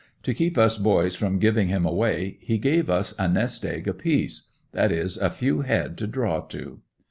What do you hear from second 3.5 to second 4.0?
egg